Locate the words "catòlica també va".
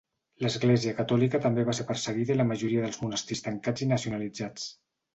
1.01-1.77